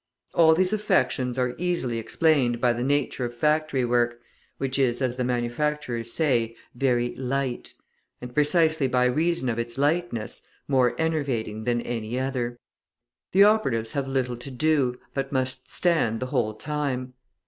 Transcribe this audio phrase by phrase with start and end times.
[0.33, 4.19] All these affections are easily explained by the nature of factory work,
[4.57, 7.75] which is, as the manufacturers say, very "light,"
[8.19, 12.57] and precisely by reason of its lightness, more enervating than any other.
[13.31, 17.13] The operatives have little to do, but must stand the whole time.